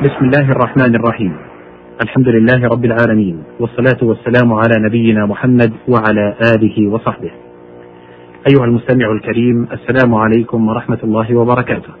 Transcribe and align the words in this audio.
بسم 0.00 0.24
الله 0.24 0.52
الرحمن 0.52 0.94
الرحيم. 0.94 1.36
الحمد 2.02 2.28
لله 2.28 2.68
رب 2.68 2.84
العالمين 2.84 3.42
والصلاة 3.60 4.00
والسلام 4.02 4.52
على 4.52 4.74
نبينا 4.78 5.26
محمد 5.26 5.72
وعلى 5.88 6.34
آله 6.56 6.88
وصحبه. 6.88 7.30
أيها 8.48 8.64
المستمع 8.64 9.12
الكريم 9.12 9.68
السلام 9.72 10.14
عليكم 10.14 10.68
ورحمة 10.68 10.98
الله 11.04 11.36
وبركاته. 11.36 11.92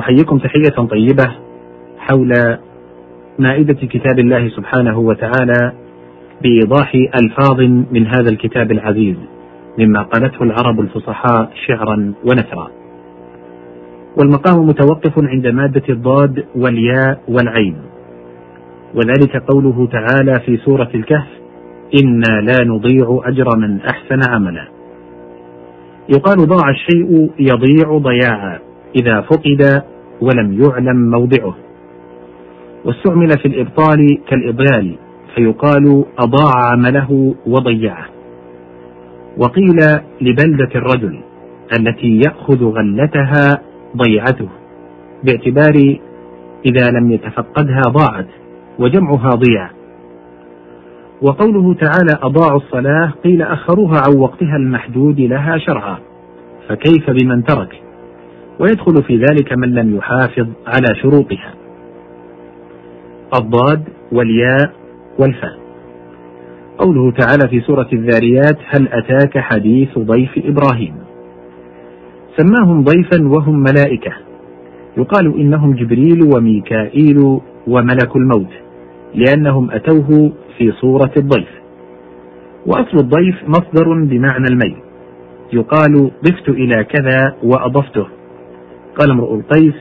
أحييكم 0.00 0.38
تحية 0.38 0.86
طيبة 0.86 1.34
حول 1.98 2.32
مائدة 3.38 3.86
كتاب 3.86 4.18
الله 4.18 4.48
سبحانه 4.48 4.98
وتعالى 4.98 5.72
بإيضاح 6.42 6.94
ألفاظ 6.94 7.60
من 7.92 8.06
هذا 8.06 8.30
الكتاب 8.30 8.72
العزيز 8.72 9.16
مما 9.78 10.02
قالته 10.02 10.42
العرب 10.42 10.80
الفصحاء 10.80 11.50
شعرا 11.66 12.12
ونثرا. 12.24 12.77
والمقام 14.18 14.66
متوقف 14.66 15.18
عند 15.18 15.46
مادة 15.46 15.82
الضاد 15.88 16.44
والياء 16.56 17.20
والعين. 17.28 17.76
وذلك 18.94 19.36
قوله 19.36 19.86
تعالى 19.86 20.40
في 20.46 20.56
سورة 20.56 20.88
الكهف 20.94 21.28
إنا 22.02 22.40
لا 22.40 22.64
نضيع 22.64 23.20
أجر 23.24 23.56
من 23.56 23.80
أحسن 23.80 24.30
عملا. 24.30 24.68
يقال 26.08 26.36
ضاع 26.36 26.70
الشيء 26.70 27.30
يضيع 27.38 27.98
ضياعا 27.98 28.58
إذا 28.96 29.20
فقد 29.20 29.82
ولم 30.20 30.62
يعلم 30.62 31.10
موضعه. 31.10 31.54
واستعمل 32.84 33.28
في 33.28 33.48
الإبطال 33.48 34.18
كالإضلال 34.28 34.96
فيقال 35.34 36.04
أضاع 36.18 36.52
عمله 36.72 37.34
وضيعه. 37.46 38.06
وقيل 39.38 39.76
لبلدة 40.20 40.70
الرجل 40.74 41.20
التي 41.78 42.20
يأخذ 42.26 42.64
غلتها 42.64 43.67
ضيعته 43.96 44.48
باعتبار 45.24 45.98
إذا 46.66 46.90
لم 46.90 47.10
يتفقدها 47.10 47.80
ضاعت 47.88 48.26
وجمعها 48.78 49.30
ضيع. 49.30 49.70
وقوله 51.22 51.74
تعالى 51.74 52.18
أضاعوا 52.22 52.60
الصلاة 52.60 53.12
قيل 53.24 53.42
أخروها 53.42 54.02
عن 54.08 54.18
وقتها 54.18 54.56
المحدود 54.56 55.20
لها 55.20 55.58
شرعا. 55.58 55.98
فكيف 56.68 57.10
بمن 57.10 57.44
ترك؟ 57.44 57.82
ويدخل 58.60 59.02
في 59.02 59.16
ذلك 59.16 59.52
من 59.52 59.74
لم 59.74 59.96
يحافظ 59.96 60.46
على 60.66 60.94
شروطها. 61.02 61.54
الضاد 63.40 63.84
والياء 64.12 64.72
والفاء. 65.18 65.58
قوله 66.78 67.10
تعالى 67.10 67.48
في 67.48 67.60
سورة 67.60 67.88
الذاريات 67.92 68.58
هل 68.66 68.88
أتاك 68.88 69.38
حديث 69.38 69.98
ضيف 69.98 70.30
إبراهيم؟ 70.36 71.07
سماهم 72.38 72.84
ضيفا 72.84 73.28
وهم 73.28 73.58
ملائكة. 73.58 74.12
يقال 74.96 75.40
إنهم 75.40 75.74
جبريل 75.74 76.22
وميكائيل 76.34 77.40
وملك 77.66 78.16
الموت 78.16 78.50
لأنهم 79.14 79.70
أتوه 79.70 80.32
في 80.58 80.72
صورة 80.72 81.10
الضيف. 81.16 81.48
وأصل 82.66 82.98
الضيف 82.98 83.36
مصدر 83.48 84.04
بمعنى 84.04 84.46
الميل. 84.50 84.76
يقال 85.52 86.10
ضفت 86.24 86.48
إلى 86.48 86.84
كذا 86.84 87.34
وأضفته 87.42 88.06
قال 88.98 89.10
امرؤ 89.10 89.34
القيس 89.34 89.74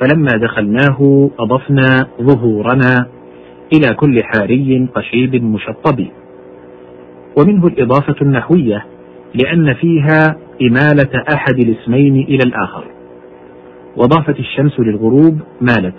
فلما 0.00 0.32
دخلناه 0.42 1.30
أضفنا 1.38 2.06
ظهورنا 2.22 3.06
إلى 3.72 3.94
كل 3.94 4.18
حاري 4.22 4.88
قشيب 4.94 5.44
مشطب 5.44 6.06
ومنه 7.38 7.66
الإضافة 7.66 8.14
النحوية 8.22 8.86
لأن 9.34 9.74
فيها 9.74 10.36
إمالة 10.68 11.24
أحد 11.34 11.58
الاسمين 11.58 12.16
إلى 12.16 12.40
الآخر. 12.46 12.84
وضافت 13.96 14.38
الشمس 14.38 14.80
للغروب 14.80 15.38
مالت 15.60 15.94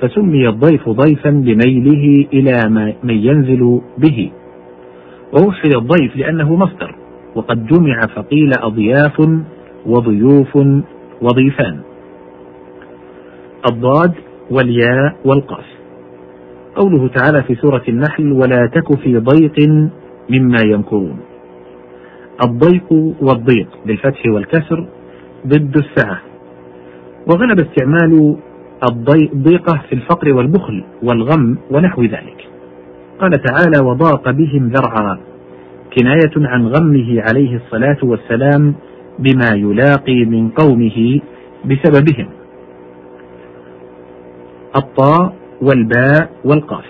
فسمي 0.00 0.48
الضيف 0.48 0.88
ضيفا 0.88 1.28
لميله 1.28 2.26
إلى 2.32 2.60
من 3.02 3.14
ينزل 3.14 3.80
به. 3.98 4.30
ووحد 5.32 5.74
الضيف 5.76 6.16
لأنه 6.16 6.56
مصدر 6.56 6.94
وقد 7.34 7.66
جمع 7.66 8.06
فقيل 8.14 8.50
أضياف 8.58 9.20
وضيوف 9.86 10.56
وضيفان. 11.22 11.80
الضاد 13.70 14.12
والياء 14.50 15.16
والقاف. 15.24 15.64
قوله 16.76 17.08
تعالى 17.08 17.42
في 17.42 17.54
سورة 17.54 17.82
النحل 17.88 18.32
ولا 18.32 18.70
تك 18.74 18.98
في 18.98 19.18
ضيق 19.18 19.68
مما 20.30 20.58
يمكرون 20.64 21.18
الضيق 22.44 22.92
والضيق 23.20 23.68
بالفتح 23.86 24.26
والكسر 24.26 24.86
ضد 25.46 25.76
السعة 25.76 26.18
وغلب 27.26 27.60
استعمال 27.60 28.36
الضيقة 28.90 29.82
في 29.88 29.92
الفقر 29.92 30.32
والبخل 30.32 30.84
والغم 31.02 31.58
ونحو 31.70 32.02
ذلك. 32.02 32.48
قال 33.20 33.30
تعالى 33.30 33.88
وضاق 33.88 34.30
بهم 34.30 34.68
ذرعا. 34.68 35.18
كناية 35.98 36.48
عن 36.48 36.66
غمه 36.66 37.22
عليه 37.28 37.56
الصلاة 37.56 37.98
والسلام 38.02 38.74
بما 39.18 39.54
يلاقي 39.54 40.24
من 40.24 40.48
قومه 40.48 41.20
بسببهم. 41.64 42.28
الطاء 44.76 45.34
والباء 45.62 46.30
والقاف. 46.44 46.84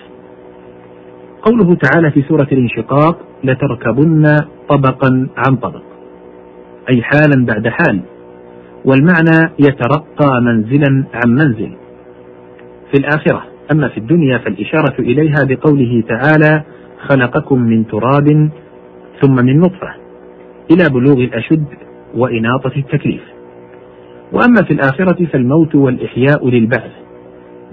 قوله 1.43 1.75
تعالى 1.75 2.11
في 2.11 2.21
سورة 2.21 2.47
الانشقاق 2.51 3.17
لتركبن 3.43 4.23
طبقا 4.69 5.27
عن 5.37 5.55
طبق. 5.55 5.81
أي 6.93 7.01
حالا 7.01 7.45
بعد 7.45 7.67
حال. 7.67 8.01
والمعنى 8.85 9.53
يترقى 9.59 10.41
منزلا 10.41 11.03
عن 11.13 11.31
منزل. 11.31 11.71
في 12.91 12.99
الآخرة. 12.99 13.43
أما 13.71 13.87
في 13.87 13.97
الدنيا 13.97 14.37
فالإشارة 14.37 14.99
إليها 14.99 15.43
بقوله 15.43 16.03
تعالى 16.09 16.63
خلقكم 17.09 17.61
من 17.61 17.87
تراب 17.87 18.49
ثم 19.21 19.45
من 19.45 19.59
نطفة. 19.59 19.93
إلى 20.71 20.89
بلوغ 20.89 21.17
الأشد 21.17 21.65
وإناطة 22.15 22.71
التكليف. 22.77 23.21
وأما 24.31 24.63
في 24.67 24.73
الآخرة 24.73 25.25
فالموت 25.25 25.75
والإحياء 25.75 26.49
للبعث. 26.49 26.91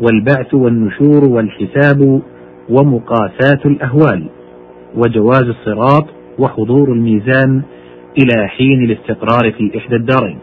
والبعث 0.00 0.54
والنشور 0.54 1.24
والحساب 1.24 2.22
ومقاساة 2.70 3.60
الأهوال 3.64 4.28
وجواز 4.94 5.42
الصراط 5.42 6.06
وحضور 6.38 6.92
الميزان 6.92 7.62
إلى 8.18 8.48
حين 8.48 8.84
الاستقرار 8.84 9.52
في 9.52 9.78
إحدى 9.78 9.96
الدارين. 9.96 10.38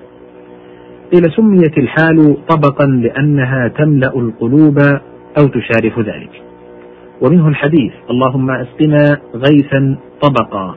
قيل 1.14 1.32
سميت 1.32 1.78
الحال 1.78 2.38
طبقا 2.50 2.86
لأنها 2.86 3.68
تملأ 3.68 4.16
القلوب 4.16 4.78
أو 5.40 5.48
تشارف 5.48 6.00
ذلك. 6.00 6.42
ومنه 7.22 7.48
الحديث 7.48 7.94
اللهم 8.10 8.52
أسقنا 8.52 9.20
غيثا 9.36 9.98
طبقا 10.22 10.76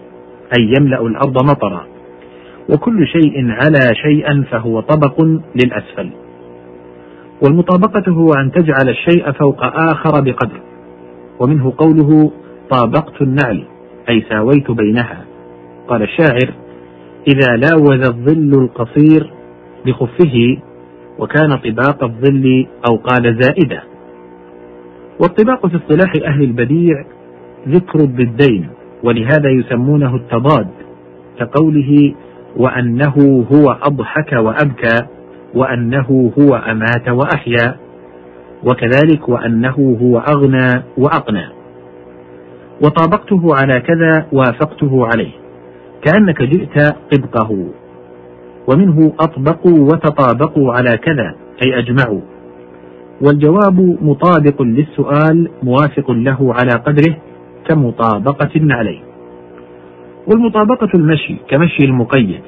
أي 0.58 0.74
يملأ 0.78 1.06
الأرض 1.06 1.44
مطرا. 1.44 1.86
وكل 2.72 3.06
شيء 3.06 3.50
على 3.50 3.94
شيئا 3.94 4.44
فهو 4.50 4.80
طبق 4.80 5.22
للأسفل. 5.64 6.10
والمطابقة 7.44 8.12
هو 8.12 8.32
أن 8.32 8.52
تجعل 8.52 8.88
الشيء 8.88 9.32
فوق 9.32 9.64
آخر 9.64 10.20
بقدر. 10.20 10.69
ومنه 11.40 11.72
قوله 11.78 12.32
طابقت 12.70 13.22
النعل 13.22 13.64
أي 14.08 14.24
ساويت 14.30 14.70
بينها. 14.70 15.24
قال 15.88 16.02
الشاعر 16.02 16.54
إذا 17.28 17.56
لاوذ 17.56 18.00
الظل 18.08 18.62
القصير 18.62 19.30
بخفه 19.86 20.56
وكان 21.18 21.56
طباق 21.56 22.04
الظل 22.04 22.66
أو 22.90 22.96
قال 22.96 23.38
زائدة. 23.40 23.82
والطباق 25.20 25.66
في 25.66 25.76
اصطلاح 25.76 26.12
أهل 26.26 26.42
البديع 26.42 27.04
ذكر 27.68 27.98
الضدين 28.00 28.68
ولهذا 29.04 29.50
يسمونه 29.50 30.16
التضاد 30.16 30.68
كقوله 31.38 32.14
وأنه 32.56 33.46
هو 33.52 33.78
أضحك 33.82 34.32
وأبكى 34.32 35.06
وأنه 35.54 36.32
هو 36.38 36.54
أمات 36.54 37.08
وأحيا. 37.08 37.76
وكذلك 38.64 39.28
وأنه 39.28 39.98
هو 40.02 40.18
أغنى 40.18 40.82
وأقنى. 40.98 41.48
وطابقته 42.84 43.54
على 43.54 43.80
كذا 43.80 44.26
وافقته 44.32 45.06
عليه 45.06 45.30
كأنك 46.02 46.42
جئت 46.42 46.96
طبقه. 47.12 47.66
ومنه 48.68 49.12
أطبقوا 49.20 49.78
وتطابقوا 49.78 50.72
على 50.72 50.96
كذا 50.96 51.34
أي 51.64 51.78
أجمعوا. 51.78 52.20
والجواب 53.26 53.96
مطابق 54.02 54.62
للسؤال 54.62 55.50
موافق 55.62 56.10
له 56.10 56.54
على 56.54 56.70
قدره 56.70 57.16
كمطابقة 57.68 58.50
عليه. 58.56 59.00
والمطابقة 60.26 60.88
المشي 60.94 61.36
كمشي 61.48 61.84
المقيد. 61.84 62.40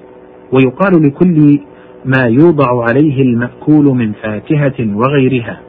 ويقال 0.53 1.07
لكل 1.07 1.59
ما 2.05 2.25
يوضع 2.25 2.85
عليه 2.89 3.23
المأكول 3.23 3.85
من 3.85 4.13
فاكهة 4.13 4.97
وغيرها. 4.97 5.61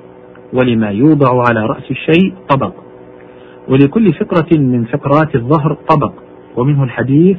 ولما 0.54 0.90
يوضع 0.90 1.44
على 1.50 1.66
رأس 1.66 1.92
الشيء 1.92 2.34
طبق. 2.50 2.74
ولكل 3.70 4.14
فقرة 4.14 4.60
من 4.60 4.86
فقرات 4.86 5.36
الظهر 5.36 5.78
طبق. 5.90 6.14
ومنه 6.58 6.84
الحديث 6.84 7.38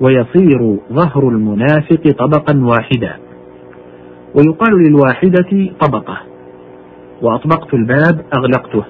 ويصير 0.00 0.76
ظهر 0.92 1.28
المنافق 1.28 2.02
طبقا 2.18 2.64
واحدا. 2.64 3.16
ويقال 4.34 4.82
للواحدة 4.88 5.70
طبقة. 5.86 6.18
وأطبقت 7.22 7.74
الباب 7.74 8.24
أغلقته. 8.36 8.84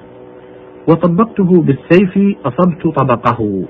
وطبقته 0.88 1.62
بالسيف 1.62 2.36
أصبت 2.44 2.98
طبقه. 2.98 3.64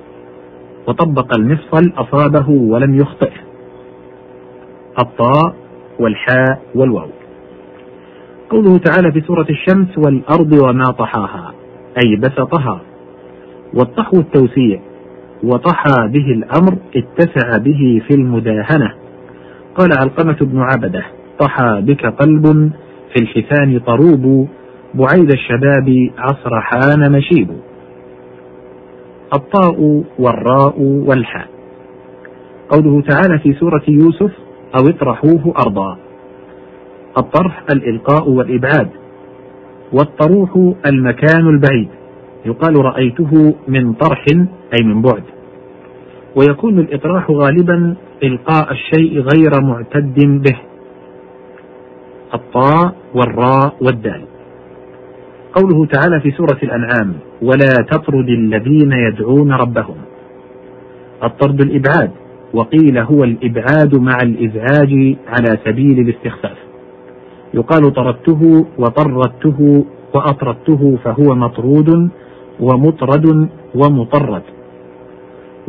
وطبق 0.89 1.39
المفصل 1.39 1.93
أصابه 1.97 2.51
ولم 2.51 2.99
يخطئه 2.99 3.49
الطاء 5.03 5.55
والحاء 6.01 6.63
والواو. 6.75 7.18
قوله 8.51 8.79
تعالى 8.79 9.13
في 9.13 9.21
سورة 9.21 9.47
الشمس 9.51 9.99
والأرض 9.99 10.53
وما 10.53 10.85
طحاها 10.85 11.55
أي 12.05 12.17
بسطها 12.17 12.81
والطحو 13.75 14.21
التوسيع 14.21 14.81
وطحى 15.43 16.09
به 16.09 16.33
الأمر 16.33 16.79
اتسع 16.97 17.59
به 17.59 18.03
في 18.09 18.15
المداهنة. 18.15 18.95
قال 19.75 19.89
علقمة 19.99 20.37
بن 20.41 20.59
عبدة 20.59 21.05
طحى 21.41 21.81
بك 21.81 22.07
قلب 22.07 22.73
في 23.15 23.23
الحثان 23.23 23.79
طروب 23.79 24.49
بعيد 24.95 25.33
الشباب 25.33 26.11
عصر 26.19 26.61
حان 26.61 27.13
مشيب. 27.13 27.49
الطاء 29.35 30.05
والراء 30.19 30.81
والحاء. 30.81 31.49
قوله 32.71 33.01
تعالى 33.01 33.39
في 33.39 33.53
سورة 33.53 33.83
يوسف 33.89 34.33
أو 34.81 34.89
اطرحوه 34.89 35.55
أرضا. 35.67 35.99
الطرح 37.19 37.65
الإلقاء 37.73 38.29
والإبعاد. 38.31 38.89
والطروح 39.93 40.75
المكان 40.87 41.47
البعيد. 41.47 41.89
يقال 42.47 42.85
رأيته 42.85 43.55
من 43.69 43.93
طرح 43.93 44.25
أي 44.75 44.85
من 44.85 45.03
بعد. 45.03 45.23
ويكون 46.37 46.79
الإطراح 46.79 47.31
غالبا 47.31 47.97
إلقاء 48.23 48.73
الشيء 48.73 49.21
غير 49.21 49.63
معتد 49.63 50.43
به. 50.43 50.57
الطاء 52.35 52.95
والراء 53.15 53.75
والدال. 53.81 54.23
قوله 55.55 55.87
تعالى 55.87 56.21
في 56.21 56.31
سورة 56.31 56.59
الأنعام 56.63 57.15
ولا 57.43 57.87
تطرد 57.91 58.29
الذين 58.29 58.93
يدعون 58.93 59.53
ربهم 59.53 59.97
الطرد 61.23 61.61
الإبعاد. 61.61 62.11
وقيل 62.55 62.99
هو 62.99 63.25
الإبعاد 63.25 63.99
مع 63.99 64.17
الإزعاج 64.23 65.17
على 65.29 65.59
سبيل 65.65 65.99
الاستخفاف. 65.99 66.68
يقال 67.55 67.93
طردته 67.93 68.67
وطردته 68.79 69.85
وأطردته 70.15 70.99
فهو 71.05 71.35
مطرود 71.35 72.11
ومطرد 72.61 73.49
ومطرد. 73.75 74.43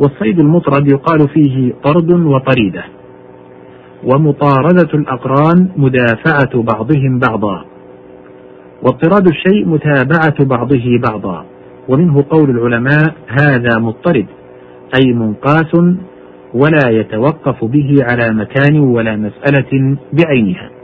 والصيد 0.00 0.40
المطرد 0.40 0.92
يقال 0.92 1.28
فيه 1.28 1.72
طرد 1.84 2.10
وطريدة. 2.10 2.84
ومطاردة 4.04 4.88
الأقران 4.94 5.68
مدافعة 5.76 6.62
بعضهم 6.62 7.18
بعضا. 7.18 7.64
واضطراد 8.82 9.28
الشيء 9.28 9.66
متابعة 9.66 10.44
بعضه 10.44 11.00
بعضا. 11.08 11.44
ومنه 11.88 12.24
قول 12.30 12.50
العلماء 12.50 13.14
هذا 13.28 13.78
مضطرد 13.78 14.26
أي 15.00 15.12
منقاس 15.12 15.74
ولا 16.54 16.90
يتوقف 16.90 17.64
به 17.64 17.96
على 18.02 18.34
مكان 18.34 18.78
ولا 18.78 19.16
مسألة 19.16 19.96
بعينها. 20.12 20.79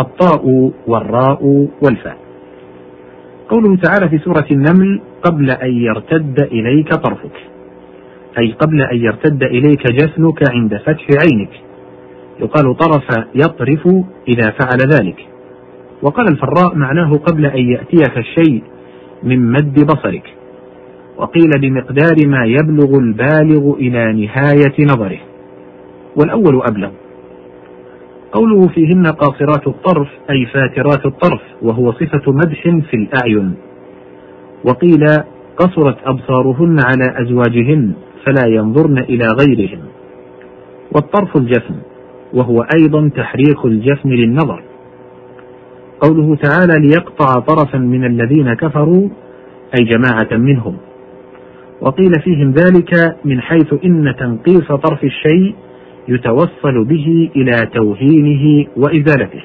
الطاء 0.00 0.72
والراء 0.86 1.68
والفاء. 1.84 2.16
قوله 3.48 3.76
تعالى 3.76 4.08
في 4.08 4.18
سورة 4.18 4.46
النمل 4.52 5.00
قبل 5.22 5.50
أن 5.50 5.72
يرتد 5.72 6.42
إليك 6.52 6.94
طرفك. 6.94 7.36
أي 8.38 8.52
قبل 8.52 8.82
أن 8.82 8.96
يرتد 8.96 9.42
إليك 9.42 9.92
جفنك 9.92 10.50
عند 10.50 10.76
فتح 10.76 11.06
عينك. 11.24 11.50
يقال 12.40 12.76
طرف 12.76 13.26
يطرف 13.34 13.88
إذا 14.28 14.50
فعل 14.50 14.78
ذلك. 14.92 15.26
وقال 16.02 16.26
الفراء 16.28 16.74
معناه 16.74 17.12
قبل 17.12 17.46
أن 17.46 17.70
يأتيك 17.70 18.18
الشيء 18.18 18.62
من 19.22 19.52
مد 19.52 19.86
بصرك. 19.86 20.34
وقيل 21.16 21.50
بمقدار 21.60 22.16
ما 22.26 22.44
يبلغ 22.44 22.98
البالغ 22.98 23.74
إلى 23.74 24.12
نهاية 24.12 24.86
نظره. 24.86 25.18
والأول 26.16 26.62
أبلغ. 26.70 26.90
قوله 28.32 28.68
فيهن 28.68 29.06
قاصرات 29.06 29.66
الطرف 29.66 30.08
أي 30.30 30.46
فاترات 30.46 31.06
الطرف 31.06 31.40
وهو 31.62 31.92
صفة 31.92 32.32
مدح 32.32 32.62
في 32.62 32.96
الأعين. 32.96 33.54
وقيل 34.64 35.06
قصرت 35.56 35.96
أبصارهن 36.04 36.76
على 36.84 37.22
أزواجهن 37.22 37.92
فلا 38.24 38.48
ينظرن 38.48 38.98
إلى 38.98 39.26
غيرهم 39.40 39.80
والطرف 40.94 41.36
الجفن 41.36 41.74
وهو 42.34 42.66
أيضا 42.78 43.10
تحريك 43.16 43.64
الجفن 43.64 44.10
للنظر. 44.10 44.62
قوله 46.00 46.36
تعالى 46.36 46.88
ليقطع 46.88 47.40
طرفا 47.40 47.78
من 47.78 48.04
الذين 48.04 48.54
كفروا 48.54 49.08
أي 49.80 49.84
جماعة 49.84 50.38
منهم. 50.38 50.76
وقيل 51.80 52.12
فيهم 52.24 52.50
ذلك 52.50 53.16
من 53.24 53.40
حيث 53.40 53.74
إن 53.84 54.14
تنقيص 54.18 54.72
طرف 54.72 55.04
الشيء 55.04 55.54
يتوصل 56.08 56.84
به 56.84 57.30
إلى 57.36 57.56
توهينه 57.74 58.66
وإزالته. 58.76 59.42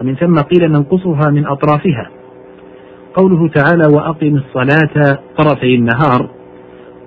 ومن 0.00 0.14
ثم 0.14 0.34
قيل 0.34 0.72
ننقصها 0.72 1.30
من 1.30 1.46
أطرافها. 1.46 2.10
قوله 3.14 3.48
تعالى 3.48 3.86
وأقم 3.96 4.36
الصلاة 4.36 5.18
طرفي 5.38 5.74
النهار. 5.74 6.30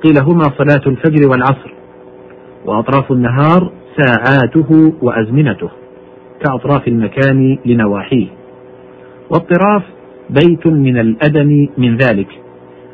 قيل 0.04 0.18
هما 0.22 0.44
صلاة 0.44 0.88
الفجر 0.88 1.30
والعصر. 1.32 1.74
وأطراف 2.66 3.12
النهار 3.12 3.72
ساعاته 3.98 4.94
وأزمنته 5.02 5.70
كأطراف 6.46 6.88
المكان 6.88 7.58
لنواحيه. 7.66 8.28
والطراف 9.30 9.84
بيت 10.30 10.68
من 10.68 10.98
الأدم 10.98 11.68
من 11.78 11.98
ذلك 11.98 12.28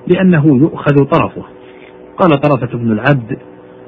لأنه 0.08 0.46
يؤخذ 0.48 1.06
طرفه. 1.06 1.44
قال 2.18 2.30
طرفة 2.30 2.78
بن 2.78 2.92
العبد 2.92 3.38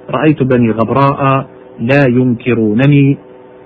رأيت 0.10 0.44
بني 0.44 0.72
غبراء 0.72 1.48
لا 1.82 2.04
ينكرونني 2.10 3.18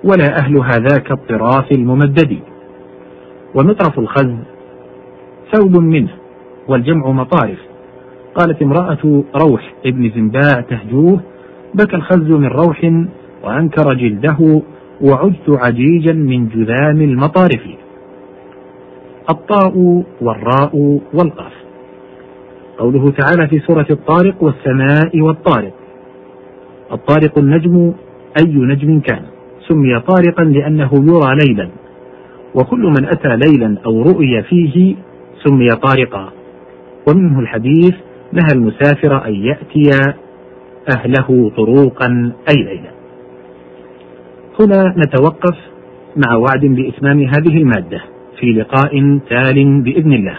ولا 0.03 0.39
أهل 0.41 0.57
هذاك 0.57 1.11
الطراف 1.11 1.71
الممدد. 1.71 2.39
ومطرف 3.55 3.99
الخز 3.99 4.35
ثوب 5.53 5.77
منه 5.77 6.11
والجمع 6.67 7.11
مطارف. 7.11 7.59
قالت 8.35 8.61
امرأة 8.61 9.23
روح 9.35 9.73
ابن 9.85 10.11
زنباء 10.15 10.61
تهجوه 10.61 11.19
بكى 11.73 11.95
الخز 11.95 12.31
من 12.31 12.47
روح 12.47 13.05
وأنكر 13.43 13.93
جلده 13.93 14.61
وعدت 15.01 15.49
عجيجا 15.49 16.13
من 16.13 16.47
جذام 16.47 17.01
المطارف. 17.01 17.61
الطاء 19.29 20.03
والراء 20.21 20.99
والقاف. 21.13 21.53
قوله 22.77 23.11
تعالى 23.11 23.47
في 23.47 23.59
سورة 23.59 23.87
الطارق 23.89 24.43
والسماء 24.43 25.21
والطارق. 25.21 25.73
الطارق 26.91 27.37
النجم 27.37 27.93
أي 28.39 28.53
نجم 28.55 28.99
كان. 28.99 29.21
سمي 29.67 29.99
طارقا 29.99 30.43
لأنه 30.43 30.89
يرى 30.93 31.37
ليلا. 31.45 31.69
وكل 32.55 32.79
من 32.79 33.05
أتى 33.05 33.37
ليلا 33.37 33.77
أو 33.85 34.01
رؤي 34.01 34.43
فيه 34.43 34.95
سمي 35.43 35.67
طارقا. 35.67 36.31
ومنه 37.09 37.39
الحديث 37.39 37.95
نهى 38.33 38.51
المسافر 38.53 39.25
أن 39.27 39.33
يأتي 39.33 39.89
أهله 40.95 41.51
طروقا 41.57 42.31
أي 42.49 42.63
ليلا. 42.63 42.91
هنا 44.59 44.95
نتوقف 44.97 45.57
مع 46.15 46.35
وعد 46.35 46.65
بإتمام 46.65 47.19
هذه 47.19 47.57
المادة 47.57 48.01
في 48.39 48.45
لقاء 48.45 49.19
تال 49.29 49.81
بإذن 49.81 50.13
الله. 50.13 50.37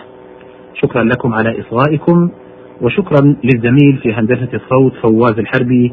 شكرا 0.74 1.02
لكم 1.02 1.34
على 1.34 1.60
إصغائكم 1.60 2.30
وشكرا 2.82 3.36
للزميل 3.44 3.96
في 4.02 4.12
هندسة 4.12 4.48
الصوت 4.54 4.92
فواز 5.02 5.38
الحربي 5.38 5.92